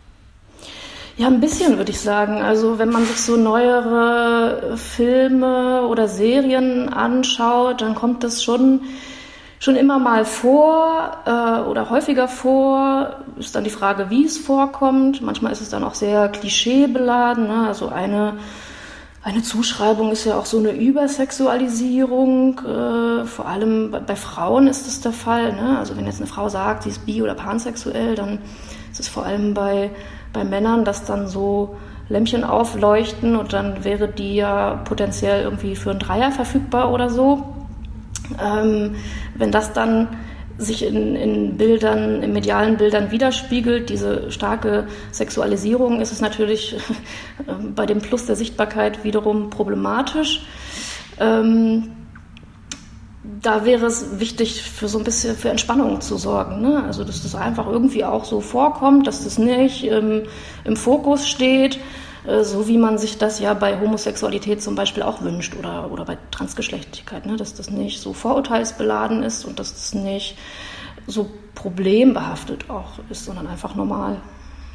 Ja, 1.17 1.29
ein 1.29 1.41
bisschen 1.41 1.79
würde 1.79 1.93
ich 1.93 2.01
sagen. 2.01 2.43
Also 2.43 2.79
wenn 2.79 2.91
man 2.91 3.07
sich 3.07 3.21
so 3.21 3.37
neuere 3.37 4.77
Filme 4.77 5.87
oder 5.87 6.09
Serien 6.09 6.89
anschaut, 6.89 7.81
dann 7.81 7.95
kommt 7.95 8.23
das 8.23 8.43
schon 8.43 8.81
schon 9.59 9.77
immer 9.77 9.99
mal 9.99 10.27
vor 10.27 11.17
äh, 11.25 11.69
oder 11.69 11.89
häufiger 11.89 12.29
vor. 12.29 13.17
Ist 13.39 13.55
dann 13.55 13.65
die 13.65 13.71
Frage, 13.71 14.11
wie 14.11 14.25
es 14.25 14.37
vorkommt. 14.37 15.23
Manchmal 15.23 15.53
ist 15.53 15.63
es 15.63 15.71
dann 15.71 15.85
auch 15.85 15.95
sehr 15.95 16.29
klischeebeladen. 16.29 17.47
Ne? 17.47 17.67
Also 17.67 17.89
eine 17.89 18.35
Eine 19.27 19.43
Zuschreibung 19.43 20.13
ist 20.13 20.25
ja 20.25 20.39
auch 20.39 20.47
so 20.47 20.61
eine 20.61 20.71
Übersexualisierung. 20.71 22.61
Äh, 22.61 23.25
vor 23.25 23.49
allem 23.49 23.91
bei, 24.07 24.15
Frauen 24.15 24.69
ist 24.69 24.87
das 24.87 25.01
der 25.01 25.11
Fall. 25.11 25.53
Ne? 25.53 25.81
Also 25.81 25.97
wenn 25.97 26.07
jetzt 26.07 26.21
eine 26.21 26.29
Frau 26.29 26.49
sagt, 26.49 26.85
sie 26.85 26.91
ist 26.91 27.05
bi- 27.05 27.21
oder 27.23 27.35
pansexuell, 27.35 28.15
dann 28.15 28.39
ist 28.93 29.01
es 29.01 29.09
vor 29.09 29.27
allem 29.27 29.53
bei, 29.53 29.91
bei 30.33 30.45
Männern, 30.45 30.85
dass 30.85 31.05
dann 31.05 31.27
so 31.27 31.77
Lämpchen 32.09 32.45
aufleuchten 32.45 33.35
und 33.35 33.53
dann 33.53 33.83
wäre 33.83 34.07
die 34.07 34.37
ja 34.37 34.77
potenziell 34.85 35.43
irgendwie 35.43 35.75
für 35.75 35.91
einen 35.91 35.99
Dreier 35.99 36.31
verfügbar 36.31 36.93
oder 36.93 37.11
so. 37.11 37.53
Ähm, 38.41 38.95
wenn 39.35 39.51
das 39.51 39.73
dann 39.73 40.07
sich 40.59 40.85
in, 40.85 41.15
in 41.15 41.57
Bildern, 41.57 42.23
in 42.23 42.33
medialen 42.33 42.77
Bildern 42.77 43.11
widerspiegelt, 43.11 43.91
diese 43.91 44.31
starke 44.31 44.87
Sexualisierung, 45.13 46.01
ist 46.01 46.13
es 46.13 46.21
natürlich 46.21 46.77
bei 47.75 47.87
dem 47.87 48.01
Plus 48.01 48.27
der 48.27 48.37
Sichtbarkeit 48.37 49.05
wiederum 49.05 49.51
problematisch. 49.51 50.47
Ähm, 51.19 51.93
da 53.43 53.65
wäre 53.65 53.87
es 53.87 54.21
wichtig, 54.21 54.63
für 54.63 54.89
so 54.89 54.99
ein 54.99 55.05
bisschen 55.05 55.37
für 55.37 55.51
Entspannung 55.51 56.01
zu 56.01 56.17
sorgen. 56.17 56.63
Ne? 56.63 56.85
Also, 56.85 57.05
dass 57.05 57.23
das 57.23 57.35
einfach 57.35 57.67
irgendwie 57.67 58.05
auch 58.05 58.25
so 58.25 58.41
vorkommt, 58.41 59.07
dass 59.07 59.25
das 59.25 59.39
nicht 59.39 59.85
ähm, 59.85 60.23
im 60.65 60.77
Fokus 60.77 61.29
steht, 61.29 61.79
so 62.43 62.67
wie 62.69 62.79
man 62.79 62.99
sich 62.99 63.19
das 63.19 63.41
ja 63.41 63.55
bei 63.55 63.79
Homosexualität 63.81 64.63
zum 64.63 64.75
Beispiel 64.75 65.03
auch 65.03 65.23
wünscht 65.23 65.55
oder, 65.57 65.91
oder 65.91 66.05
bei 66.05 66.19
Transgeschlechtlichkeit, 66.31 67.27
ne? 67.27 67.37
dass 67.37 67.55
das 67.55 67.71
nicht 67.71 68.01
so 68.01 68.13
vorurteilsbeladen 68.13 69.23
ist 69.23 69.45
und 69.45 69.59
dass 69.59 69.73
das 69.73 69.95
nicht 69.95 70.37
so 71.07 71.31
problembehaftet 71.55 72.69
auch 72.69 72.99
ist, 73.11 73.25
sondern 73.25 73.47
einfach 73.47 73.75
normal. 73.75 74.21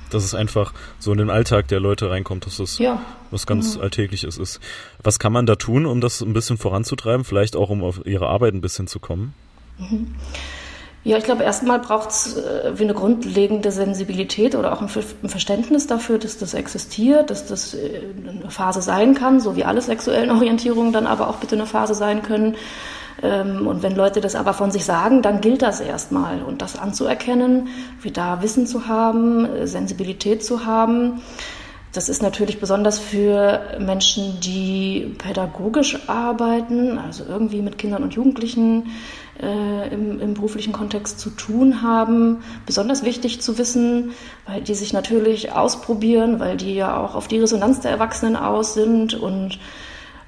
Dass 0.10 0.24
es 0.24 0.36
einfach 0.36 0.74
so 1.00 1.12
in 1.12 1.17
den 1.17 1.29
Alltag 1.29 1.67
der 1.70 1.79
Leute 1.79 2.10
reinkommt, 2.10 2.46
dass 2.46 2.60
es 2.60 2.77
ja. 2.79 3.01
was 3.31 3.46
ganz 3.46 3.75
mhm. 3.75 3.84
Alltägliches 3.84 4.38
ist. 4.38 4.60
Was 5.01 5.20
kann 5.20 5.31
man 5.31 5.46
da 5.46 5.55
tun, 5.55 5.86
um 5.86 6.01
das 6.01 6.22
ein 6.22 6.34
bisschen 6.34 6.58
voranzutreiben? 6.58 7.24
Vielleicht 7.24 7.55
auch, 7.55 7.70
um 7.70 7.84
auf 7.84 8.05
Ihre 8.05 8.27
Arbeit 8.27 8.53
ein 8.53 8.62
bisschen 8.62 8.88
zu 8.88 9.00
kommen? 9.00 9.34
Mhm. 9.77 10.15
Ja, 11.03 11.17
ich 11.17 11.24
glaube, 11.24 11.43
erstmal 11.43 11.79
braucht 11.79 12.12
es 12.12 12.38
äh, 12.38 12.74
wie 12.75 12.84
eine 12.84 12.93
grundlegende 12.93 13.72
Sensibilität 13.72 14.53
oder 14.53 14.72
auch 14.72 14.81
ein, 14.81 14.89
ein, 15.24 15.29
Verständnis 15.29 15.88
dafür, 15.88 16.20
dass 16.20 16.38
das 16.38 16.53
existiert, 16.53 17.31
dass 17.31 17.48
das 17.48 17.74
äh, 17.74 18.01
eine 18.27 18.51
Phase 18.51 18.84
sein 18.84 19.15
kann, 19.15 19.39
so 19.39 19.55
wie 19.55 19.63
alle 19.63 19.81
sexuellen 19.81 20.29
Orientierungen 20.29 20.93
dann 20.93 21.08
aber 21.08 21.27
auch 21.27 21.38
bitte 21.38 21.55
eine 21.55 21.65
Phase 21.65 21.96
sein 21.96 22.22
können. 22.22 22.55
Ähm, 23.24 23.65
und 23.65 23.81
wenn 23.81 23.96
Leute 23.96 24.22
das 24.22 24.36
aber 24.36 24.53
von 24.53 24.70
sich 24.70 24.86
sagen, 24.86 25.24
dann 25.24 25.41
gilt 25.41 25.63
das 25.63 25.79
erstmal. 25.79 26.43
Und 26.43 26.62
das 26.62 26.77
anzuerkennen, 26.77 27.70
wie 28.01 28.12
da 28.12 28.43
Wissen 28.43 28.67
zu 28.67 28.88
haben, 28.88 29.46
äh, 29.46 29.65
Sensibilität 29.65 30.46
zu 30.46 30.65
haben, 30.67 31.22
das 31.93 32.10
ist 32.10 32.22
natürlich 32.22 32.60
besonders 32.60 33.00
für 33.00 33.77
Menschen, 33.79 34.39
die 34.39 35.13
pädagogisch 35.17 36.08
arbeiten, 36.08 36.98
also 36.98 37.25
irgendwie 37.27 37.62
mit 37.62 37.77
Kindern 37.77 38.03
und 38.03 38.13
Jugendlichen 38.13 38.91
äh, 39.40 39.94
im, 39.94 40.20
im, 40.20 40.34
beruflichen 40.34 40.74
Kontext 40.74 41.20
zu 41.20 41.30
tun 41.30 41.82
haben. 41.82 42.44
Besonders 42.66 43.04
wichtig 43.04 43.42
zu 43.42 43.58
wissen, 43.58 44.12
weil 44.46 44.62
die 44.62 44.76
sich 44.76 44.94
natürlich 44.94 45.52
ausprobieren, 45.52 46.40
weil 46.40 46.58
die 46.58 46.76
ja 46.76 46.98
auch 46.98 47.16
auf 47.16 47.28
die 47.28 47.40
Resonanz 47.40 47.80
der 47.80 47.92
Erwachsenen 47.92 48.36
aus 48.36 48.74
sind. 48.74 49.14
Und 49.14 49.60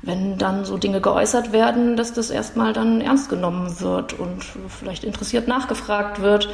wenn 0.01 0.37
dann 0.37 0.65
so 0.65 0.77
Dinge 0.77 0.99
geäußert 0.99 1.53
werden, 1.53 1.95
dass 1.95 2.13
das 2.13 2.29
erstmal 2.29 2.73
dann 2.73 3.01
ernst 3.01 3.29
genommen 3.29 3.79
wird 3.79 4.13
und 4.13 4.43
vielleicht 4.67 5.03
interessiert 5.03 5.47
nachgefragt 5.47 6.21
wird, 6.21 6.49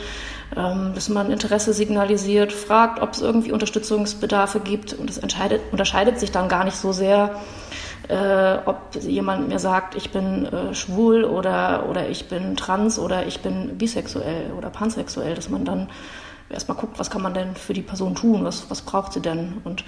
ähm, 0.56 0.92
dass 0.94 1.10
man 1.10 1.32
Interesse 1.32 1.74
signalisiert, 1.74 2.52
fragt, 2.54 3.02
ob 3.02 3.14
es 3.14 3.22
irgendwie 3.22 3.52
Unterstützungsbedarfe 3.52 4.60
gibt. 4.60 4.94
Und 4.94 5.10
es 5.10 5.20
unterscheidet 5.72 6.20
sich 6.20 6.32
dann 6.32 6.50
gar 6.50 6.64
nicht 6.64 6.78
so 6.78 6.92
sehr 6.92 7.40
äh, 8.10 8.58
ob 8.66 8.96
jemand 8.96 9.48
mir 9.48 9.60
sagt, 9.60 9.96
ich 9.96 10.12
bin 10.12 10.46
äh, 10.46 10.74
schwul 10.74 11.24
oder, 11.24 11.86
oder 11.90 12.10
ich 12.10 12.28
bin 12.28 12.56
trans 12.58 13.00
oder 13.00 13.26
ich 13.26 13.40
bin 13.42 13.78
bisexuell 13.78 14.52
oder 14.58 14.70
pansexuell, 14.70 15.36
dass 15.36 15.50
man 15.50 15.64
dann 15.64 15.90
erstmal 16.50 16.78
guckt, 16.78 17.00
was 17.00 17.10
kann 17.10 17.22
man 17.22 17.34
denn 17.34 17.56
für 17.56 17.74
die 17.74 17.82
Person 17.82 18.16
tun, 18.16 18.44
was, 18.44 18.70
was 18.70 18.82
braucht 18.82 19.14
sie 19.14 19.22
denn 19.22 19.62
und 19.64 19.84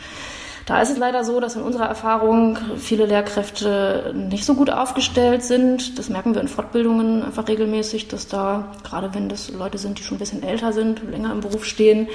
da 0.67 0.79
ist 0.81 0.91
es 0.91 0.97
leider 0.97 1.23
so, 1.23 1.39
dass 1.39 1.55
in 1.55 1.63
unserer 1.63 1.87
Erfahrung 1.87 2.57
viele 2.77 3.07
Lehrkräfte 3.07 4.13
nicht 4.15 4.45
so 4.45 4.53
gut 4.53 4.69
aufgestellt 4.69 5.43
sind. 5.43 5.97
Das 5.97 6.09
merken 6.09 6.35
wir 6.35 6.41
in 6.41 6.47
Fortbildungen 6.47 7.23
einfach 7.23 7.47
regelmäßig, 7.47 8.09
dass 8.09 8.27
da, 8.27 8.71
gerade 8.83 9.13
wenn 9.15 9.27
das 9.27 9.49
Leute 9.51 9.79
sind, 9.79 9.97
die 9.97 10.03
schon 10.03 10.17
ein 10.17 10.19
bisschen 10.19 10.43
älter 10.43 10.71
sind, 10.71 11.01
länger 11.09 11.31
im 11.31 11.41
Beruf 11.41 11.65
stehen, 11.65 12.07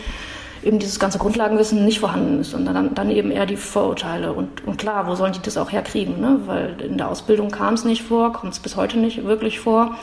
eben 0.67 0.81
dieses 0.81 0.99
ganze 0.99 1.19
Grundlagenwissen 1.19 1.85
nicht 1.85 2.01
vorhanden 2.01 2.41
ist 2.41 2.53
und 2.53 2.65
dann, 2.65 2.93
dann 2.95 3.11
eben 3.11 3.31
eher 3.31 3.47
die 3.47 3.57
Vorurteile. 3.57 4.33
Und, 4.33 4.67
und 4.67 4.79
klar, 4.79 5.07
wo 5.07 5.15
sollen 5.15 5.33
die 5.33 5.41
das 5.41 5.57
auch 5.57 5.71
herkriegen? 5.71 6.21
Ne? 6.21 6.41
Weil 6.47 6.81
in 6.81 6.99
der 6.99 7.09
Ausbildung 7.09 7.51
kam 7.51 7.75
es 7.75 7.85
nicht 7.85 8.03
vor, 8.03 8.33
kommt 8.33 8.53
es 8.53 8.59
bis 8.59 8.75
heute 8.75 8.99
nicht 8.99 9.25
wirklich 9.25 9.61
vor. 9.61 9.97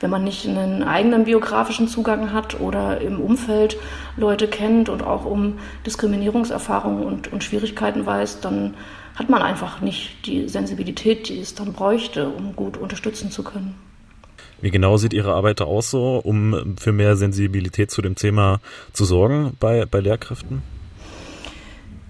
Wenn 0.00 0.10
man 0.10 0.24
nicht 0.24 0.46
einen 0.46 0.82
eigenen 0.82 1.24
biografischen 1.24 1.86
Zugang 1.86 2.32
hat 2.32 2.60
oder 2.60 3.00
im 3.00 3.20
Umfeld 3.20 3.78
Leute 4.16 4.48
kennt 4.48 4.88
und 4.88 5.02
auch 5.02 5.24
um 5.24 5.58
Diskriminierungserfahrungen 5.86 7.04
und, 7.04 7.32
und 7.32 7.44
Schwierigkeiten 7.44 8.04
weiß, 8.04 8.40
dann 8.40 8.74
hat 9.14 9.28
man 9.28 9.42
einfach 9.42 9.80
nicht 9.80 10.26
die 10.26 10.48
Sensibilität, 10.48 11.28
die 11.28 11.40
es 11.40 11.54
dann 11.54 11.72
bräuchte, 11.72 12.28
um 12.28 12.56
gut 12.56 12.76
unterstützen 12.76 13.30
zu 13.30 13.44
können. 13.44 13.87
Wie 14.60 14.70
genau 14.70 14.96
sieht 14.96 15.12
Ihre 15.12 15.34
Arbeit 15.34 15.60
da 15.60 15.64
aus 15.64 15.90
so, 15.90 16.20
um 16.22 16.76
für 16.78 16.92
mehr 16.92 17.16
Sensibilität 17.16 17.90
zu 17.90 18.02
dem 18.02 18.16
Thema 18.16 18.60
zu 18.92 19.04
sorgen 19.04 19.56
bei, 19.60 19.84
bei 19.86 20.00
Lehrkräften? 20.00 20.62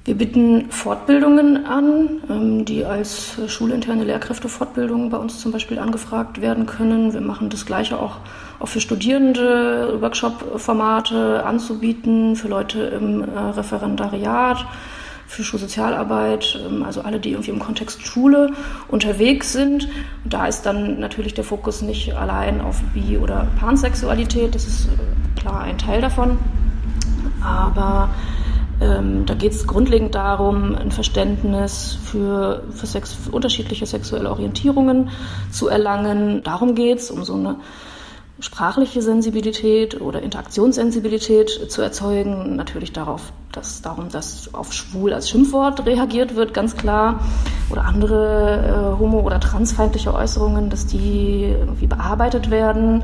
Wir 0.08 0.14
bieten 0.14 0.70
Fortbildungen 0.70 1.66
an, 1.66 2.22
ähm, 2.30 2.64
die 2.64 2.86
als 2.86 3.38
schulinterne 3.46 4.04
Lehrkräftefortbildungen 4.04 5.10
bei 5.10 5.18
uns 5.18 5.38
zum 5.38 5.52
Beispiel 5.52 5.78
angefragt 5.78 6.40
werden 6.40 6.64
können. 6.64 7.12
Wir 7.12 7.20
machen 7.20 7.50
das 7.50 7.66
Gleiche 7.66 7.98
auch, 7.98 8.16
auch 8.58 8.68
für 8.68 8.80
Studierende, 8.80 10.00
Workshop-Formate 10.00 11.44
anzubieten, 11.44 12.36
für 12.36 12.48
Leute 12.48 12.84
im 12.84 13.22
äh, 13.22 13.38
Referendariat 13.38 14.64
für 15.28 15.44
Schulsozialarbeit, 15.44 16.58
ähm, 16.66 16.82
also 16.82 17.02
alle, 17.02 17.20
die 17.20 17.32
irgendwie 17.32 17.50
im 17.50 17.58
Kontext 17.58 18.04
Schule 18.04 18.52
unterwegs 18.88 19.52
sind. 19.52 19.88
Und 20.24 20.32
da 20.32 20.46
ist 20.46 20.62
dann 20.62 20.98
natürlich 20.98 21.34
der 21.34 21.44
Fokus 21.44 21.82
nicht 21.82 22.14
allein 22.14 22.60
auf 22.60 22.80
Bi- 22.94 23.18
oder 23.18 23.46
Pansexualität, 23.60 24.54
das 24.54 24.66
ist 24.66 24.86
äh, 24.86 25.40
klar 25.40 25.60
ein 25.60 25.78
Teil 25.78 26.00
davon. 26.00 26.38
Aber 27.42 28.10
ähm, 28.80 29.26
da 29.26 29.34
geht 29.34 29.52
es 29.52 29.66
grundlegend 29.66 30.14
darum, 30.14 30.74
ein 30.74 30.90
Verständnis 30.90 31.98
für, 32.04 32.62
für, 32.70 32.86
Sex, 32.86 33.12
für 33.12 33.30
unterschiedliche 33.30 33.86
sexuelle 33.86 34.30
Orientierungen 34.30 35.10
zu 35.50 35.68
erlangen. 35.68 36.42
Darum 36.42 36.74
geht 36.74 36.98
es, 36.98 37.10
um 37.10 37.22
so 37.24 37.34
eine 37.34 37.56
sprachliche 38.40 39.02
Sensibilität 39.02 40.00
oder 40.00 40.22
Interaktionssensibilität 40.22 41.70
zu 41.70 41.82
erzeugen. 41.82 42.54
Natürlich 42.56 42.92
darauf, 42.92 43.32
dass 43.52 43.82
darum, 43.82 44.08
dass 44.10 44.54
auf 44.54 44.72
schwul 44.72 45.12
als 45.12 45.28
Schimpfwort 45.28 45.84
reagiert 45.86 46.36
wird, 46.36 46.54
ganz 46.54 46.76
klar. 46.76 47.20
Oder 47.70 47.84
andere 47.84 48.94
äh, 48.96 49.00
homo- 49.00 49.20
oder 49.20 49.40
transfeindliche 49.40 50.14
Äußerungen, 50.14 50.70
dass 50.70 50.86
die 50.86 51.54
irgendwie 51.58 51.86
bearbeitet 51.86 52.50
werden. 52.50 53.02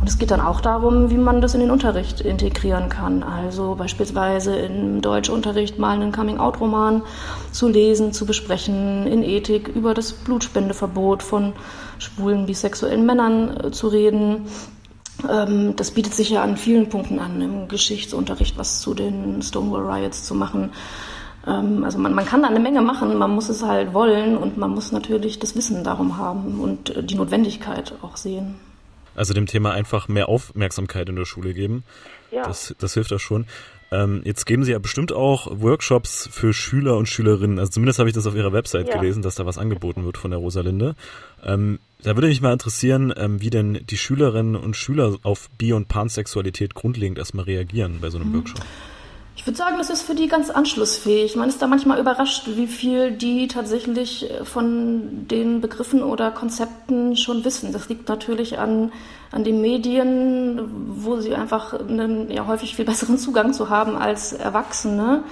Und 0.00 0.08
es 0.08 0.18
geht 0.18 0.32
dann 0.32 0.40
auch 0.40 0.60
darum, 0.60 1.10
wie 1.10 1.16
man 1.16 1.40
das 1.40 1.54
in 1.54 1.60
den 1.60 1.70
Unterricht 1.70 2.20
integrieren 2.20 2.88
kann. 2.88 3.22
Also 3.22 3.76
beispielsweise 3.76 4.56
im 4.56 5.00
Deutschunterricht 5.00 5.78
mal 5.78 5.92
einen 5.92 6.10
Coming-out-Roman 6.10 7.02
zu 7.52 7.68
lesen, 7.68 8.12
zu 8.12 8.26
besprechen, 8.26 9.06
in 9.06 9.22
Ethik 9.22 9.68
über 9.68 9.94
das 9.94 10.10
Blutspendeverbot 10.10 11.22
von 11.22 11.52
schwulen, 11.98 12.46
bisexuellen 12.46 13.06
Männern 13.06 13.56
äh, 13.56 13.70
zu 13.70 13.86
reden. 13.86 14.46
Ähm, 15.30 15.76
das 15.76 15.90
bietet 15.90 16.14
sich 16.14 16.30
ja 16.30 16.42
an 16.42 16.56
vielen 16.56 16.88
Punkten 16.88 17.18
an, 17.18 17.40
im 17.40 17.68
Geschichtsunterricht 17.68 18.58
was 18.58 18.80
zu 18.80 18.94
den 18.94 19.42
Stonewall 19.42 19.90
Riots 19.90 20.24
zu 20.24 20.34
machen. 20.34 20.72
Ähm, 21.46 21.84
also 21.84 21.98
man, 21.98 22.14
man 22.14 22.24
kann 22.24 22.42
da 22.42 22.48
eine 22.48 22.60
Menge 22.60 22.82
machen, 22.82 23.16
man 23.16 23.30
muss 23.30 23.48
es 23.48 23.62
halt 23.62 23.94
wollen 23.94 24.36
und 24.36 24.56
man 24.56 24.70
muss 24.70 24.92
natürlich 24.92 25.38
das 25.38 25.56
Wissen 25.56 25.84
darum 25.84 26.16
haben 26.18 26.60
und 26.60 26.96
äh, 26.96 27.02
die 27.02 27.14
Notwendigkeit 27.14 27.94
auch 28.02 28.16
sehen. 28.16 28.54
Also 29.14 29.34
dem 29.34 29.46
Thema 29.46 29.72
einfach 29.72 30.08
mehr 30.08 30.28
Aufmerksamkeit 30.28 31.08
in 31.08 31.16
der 31.16 31.26
Schule 31.26 31.52
geben. 31.52 31.84
Ja. 32.32 32.44
Das, 32.44 32.74
das 32.78 32.94
hilft 32.94 33.12
da 33.12 33.18
schon. 33.18 33.46
Ähm, 33.92 34.22
jetzt 34.24 34.46
geben 34.46 34.64
Sie 34.64 34.72
ja 34.72 34.78
bestimmt 34.78 35.12
auch 35.12 35.48
Workshops 35.60 36.28
für 36.32 36.54
Schüler 36.54 36.96
und 36.96 37.06
Schülerinnen. 37.06 37.58
Also 37.58 37.72
zumindest 37.72 37.98
habe 37.98 38.08
ich 38.08 38.14
das 38.14 38.26
auf 38.26 38.34
Ihrer 38.34 38.52
Website 38.52 38.88
ja. 38.88 38.96
gelesen, 38.96 39.22
dass 39.22 39.34
da 39.34 39.44
was 39.44 39.58
angeboten 39.58 40.04
wird 40.06 40.16
von 40.16 40.30
der 40.30 40.40
Rosalinde. 40.40 40.96
Ähm, 41.44 41.78
da 42.02 42.16
würde 42.16 42.28
mich 42.28 42.40
mal 42.40 42.54
interessieren, 42.54 43.12
ähm, 43.16 43.42
wie 43.42 43.50
denn 43.50 43.80
die 43.88 43.98
Schülerinnen 43.98 44.56
und 44.56 44.76
Schüler 44.76 45.18
auf 45.22 45.50
Bi- 45.58 45.74
und 45.74 45.88
Pansexualität 45.88 46.74
grundlegend 46.74 47.18
erstmal 47.18 47.44
reagieren 47.44 47.98
bei 48.00 48.08
so 48.08 48.18
einem 48.18 48.30
mhm. 48.30 48.36
Workshop. 48.36 48.62
Ich 49.34 49.46
würde 49.46 49.56
sagen, 49.56 49.78
das 49.78 49.88
ist 49.88 50.02
für 50.02 50.14
die 50.14 50.28
ganz 50.28 50.50
anschlussfähig. 50.50 51.36
Man 51.36 51.48
ist 51.48 51.62
da 51.62 51.66
manchmal 51.66 51.98
überrascht, 51.98 52.48
wie 52.54 52.66
viel 52.66 53.12
die 53.12 53.48
tatsächlich 53.48 54.30
äh, 54.30 54.44
von 54.44 55.26
den 55.26 55.60
Begriffen 55.60 56.02
oder 56.02 56.30
Konzepten 56.30 57.16
schon 57.16 57.44
wissen. 57.44 57.72
Das 57.72 57.88
liegt 57.88 58.08
natürlich 58.08 58.58
an, 58.58 58.92
an 59.30 59.42
den 59.42 59.62
Medien, 59.62 60.60
wo 61.02 61.18
sie 61.20 61.34
einfach 61.34 61.72
einen 61.72 62.30
ja, 62.30 62.46
häufig 62.46 62.76
viel 62.76 62.84
besseren 62.84 63.16
Zugang 63.16 63.54
zu 63.54 63.70
haben 63.70 63.96
als 63.96 64.34
Erwachsene, 64.34 65.24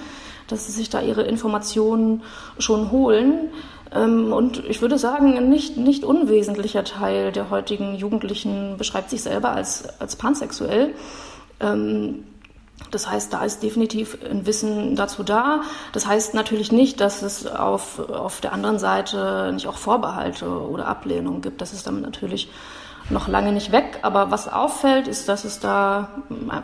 dass 0.47 0.65
sie 0.65 0.71
sich 0.71 0.89
da 0.89 1.01
ihre 1.01 1.21
Informationen 1.21 2.23
schon 2.57 2.89
holen. 2.89 3.49
Ähm, 3.93 4.33
und 4.33 4.65
ich 4.67 4.81
würde 4.81 4.97
sagen, 4.97 5.37
ein 5.37 5.47
nicht, 5.47 5.77
nicht 5.77 6.03
unwesentlicher 6.03 6.83
Teil 6.83 7.31
der 7.31 7.51
heutigen 7.51 7.95
Jugendlichen 7.95 8.77
beschreibt 8.77 9.11
sich 9.11 9.21
selber 9.21 9.51
als, 9.51 9.99
als 9.99 10.15
pansexuell. 10.15 10.95
Ähm, 12.81 12.91
das 12.91 13.09
heißt, 13.09 13.33
da 13.33 13.43
ist 13.43 13.63
definitiv 13.63 14.17
ein 14.29 14.45
Wissen 14.45 14.95
dazu 14.95 15.23
da. 15.23 15.61
Das 15.93 16.07
heißt 16.07 16.33
natürlich 16.33 16.71
nicht, 16.71 16.99
dass 16.99 17.21
es 17.21 17.47
auf, 17.47 17.99
auf 18.09 18.41
der 18.41 18.53
anderen 18.53 18.79
Seite 18.79 19.51
nicht 19.53 19.67
auch 19.67 19.77
Vorbehalte 19.77 20.49
oder 20.49 20.87
Ablehnung 20.87 21.41
gibt. 21.41 21.61
Das 21.61 21.73
ist 21.73 21.87
damit 21.87 22.03
natürlich 22.03 22.49
noch 23.09 23.27
lange 23.27 23.51
nicht 23.51 23.71
weg. 23.71 23.99
Aber 24.01 24.31
was 24.31 24.47
auffällt, 24.47 25.07
ist, 25.07 25.27
dass 25.27 25.43
es 25.43 25.59
da 25.59 26.09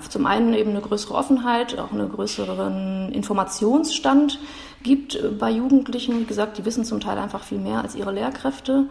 zum 0.09 0.25
einen 0.25 0.53
eben 0.53 0.71
eine 0.71 0.81
größere 0.81 1.13
Offenheit, 1.13 1.77
auch 1.79 1.91
einen 1.91 2.09
größeren 2.11 3.11
Informationsstand 3.11 4.39
gibt 4.83 5.19
bei 5.39 5.49
Jugendlichen. 5.49 6.19
Wie 6.19 6.25
gesagt, 6.25 6.57
die 6.57 6.65
wissen 6.65 6.85
zum 6.85 6.99
Teil 6.99 7.17
einfach 7.17 7.43
viel 7.43 7.59
mehr 7.59 7.81
als 7.81 7.95
ihre 7.95 8.11
Lehrkräfte. 8.11 8.85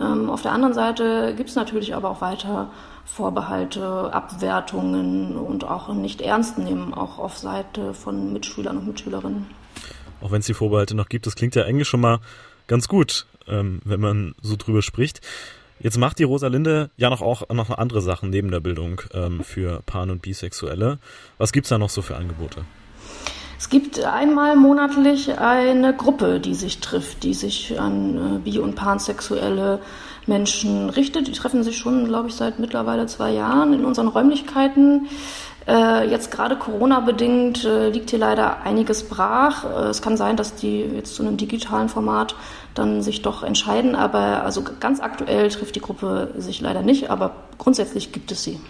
Ähm, 0.00 0.30
auf 0.30 0.42
der 0.42 0.52
anderen 0.52 0.74
Seite 0.74 1.34
gibt 1.36 1.48
es 1.48 1.56
natürlich 1.56 1.94
aber 1.94 2.10
auch 2.10 2.20
weiter 2.20 2.70
Vorbehalte, 3.04 4.12
Abwertungen 4.12 5.36
und 5.36 5.64
auch 5.64 5.92
nicht 5.94 6.20
ernst 6.20 6.58
nehmen, 6.58 6.92
auch 6.92 7.18
auf 7.18 7.38
Seite 7.38 7.94
von 7.94 8.32
Mitschülern 8.32 8.76
und 8.76 8.86
Mitschülerinnen. 8.86 9.46
Auch 10.20 10.32
wenn 10.32 10.40
es 10.40 10.46
die 10.46 10.54
Vorbehalte 10.54 10.94
noch 10.94 11.08
gibt, 11.08 11.26
das 11.26 11.36
klingt 11.36 11.54
ja 11.54 11.64
eigentlich 11.64 11.88
schon 11.88 12.00
mal 12.00 12.18
ganz 12.66 12.88
gut, 12.88 13.26
ähm, 13.48 13.80
wenn 13.84 14.00
man 14.00 14.34
so 14.42 14.56
drüber 14.56 14.82
spricht. 14.82 15.20
Jetzt 15.78 15.98
macht 15.98 16.18
die 16.18 16.24
Rosalinde 16.24 16.90
ja 16.96 17.10
noch 17.10 17.20
auch 17.20 17.48
noch 17.50 17.70
andere 17.70 18.00
Sachen 18.00 18.30
neben 18.30 18.50
der 18.50 18.60
Bildung 18.60 19.02
ähm, 19.12 19.44
für 19.44 19.82
Pan- 19.84 20.10
und 20.10 20.22
Bisexuelle. 20.22 20.98
Was 21.38 21.52
gibt's 21.52 21.68
da 21.68 21.78
noch 21.78 21.90
so 21.90 22.02
für 22.02 22.16
Angebote? 22.16 22.64
Es 23.58 23.70
gibt 23.70 24.04
einmal 24.04 24.54
monatlich 24.54 25.38
eine 25.38 25.94
Gruppe, 25.94 26.40
die 26.40 26.54
sich 26.54 26.80
trifft, 26.80 27.22
die 27.22 27.32
sich 27.32 27.80
an 27.80 28.36
äh, 28.36 28.38
bi- 28.38 28.58
und 28.58 28.74
pansexuelle 28.74 29.80
Menschen 30.26 30.90
richtet. 30.90 31.26
Die 31.28 31.32
treffen 31.32 31.62
sich 31.62 31.78
schon, 31.78 32.06
glaube 32.06 32.28
ich, 32.28 32.34
seit 32.34 32.58
mittlerweile 32.58 33.06
zwei 33.06 33.32
Jahren 33.32 33.72
in 33.72 33.84
unseren 33.84 34.08
Räumlichkeiten. 34.08 35.08
Äh, 35.66 36.08
jetzt 36.08 36.30
gerade 36.30 36.56
Corona-bedingt 36.56 37.64
äh, 37.64 37.88
liegt 37.88 38.10
hier 38.10 38.18
leider 38.18 38.62
einiges 38.62 39.08
brach. 39.08 39.64
Äh, 39.64 39.88
es 39.88 40.02
kann 40.02 40.16
sein, 40.16 40.36
dass 40.36 40.54
die 40.54 40.80
jetzt 40.80 41.14
zu 41.14 41.22
einem 41.22 41.36
digitalen 41.36 41.88
Format 41.88 42.36
dann 42.74 43.02
sich 43.02 43.22
doch 43.22 43.42
entscheiden, 43.42 43.96
aber 43.96 44.44
also 44.44 44.62
ganz 44.80 45.00
aktuell 45.00 45.48
trifft 45.48 45.74
die 45.74 45.80
Gruppe 45.80 46.34
sich 46.36 46.60
leider 46.60 46.82
nicht, 46.82 47.10
aber 47.10 47.32
grundsätzlich 47.58 48.12
gibt 48.12 48.30
es 48.30 48.44
sie. 48.44 48.60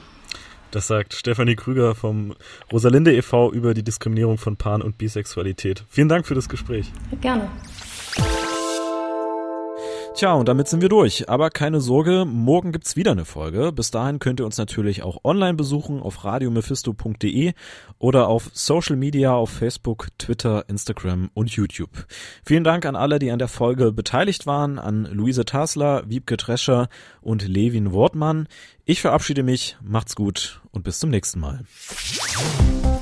Das 0.70 0.86
sagt 0.86 1.14
Stefanie 1.14 1.56
Krüger 1.56 1.94
vom 1.94 2.34
Rosalinde 2.72 3.14
e.V. 3.14 3.52
über 3.52 3.74
die 3.74 3.82
Diskriminierung 3.82 4.38
von 4.38 4.56
Pan- 4.56 4.82
und 4.82 4.98
Bisexualität. 4.98 5.84
Vielen 5.88 6.08
Dank 6.08 6.26
für 6.26 6.34
das 6.34 6.48
Gespräch. 6.48 6.92
Gerne. 7.20 7.48
Tja, 10.16 10.32
und 10.32 10.48
damit 10.48 10.66
sind 10.66 10.80
wir 10.80 10.88
durch. 10.88 11.28
Aber 11.28 11.50
keine 11.50 11.82
Sorge, 11.82 12.24
morgen 12.24 12.72
gibt's 12.72 12.96
wieder 12.96 13.10
eine 13.10 13.26
Folge. 13.26 13.70
Bis 13.70 13.90
dahin 13.90 14.18
könnt 14.18 14.40
ihr 14.40 14.46
uns 14.46 14.56
natürlich 14.56 15.02
auch 15.02 15.18
online 15.24 15.52
besuchen 15.52 16.00
auf 16.00 16.24
radiomephisto.de 16.24 17.52
oder 17.98 18.26
auf 18.28 18.48
Social 18.54 18.96
Media 18.96 19.34
auf 19.34 19.50
Facebook, 19.50 20.08
Twitter, 20.16 20.64
Instagram 20.70 21.30
und 21.34 21.50
YouTube. 21.50 21.90
Vielen 22.46 22.64
Dank 22.64 22.86
an 22.86 22.96
alle, 22.96 23.18
die 23.18 23.30
an 23.30 23.38
der 23.38 23.48
Folge 23.48 23.92
beteiligt 23.92 24.46
waren, 24.46 24.78
an 24.78 25.04
Luise 25.04 25.44
Tasler, 25.44 26.04
Wiebke 26.06 26.38
Drescher 26.38 26.88
und 27.20 27.46
Levin 27.46 27.92
Wortmann. 27.92 28.48
Ich 28.86 29.02
verabschiede 29.02 29.42
mich, 29.42 29.76
macht's 29.82 30.16
gut 30.16 30.62
und 30.70 30.82
bis 30.82 30.98
zum 30.98 31.10
nächsten 31.10 31.40
Mal. 31.40 31.60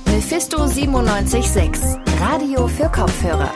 Mephisto 0.06 0.59
976, 0.59 1.80
Radio 2.18 2.66
für 2.66 2.88
Kopfhörer. 2.88 3.52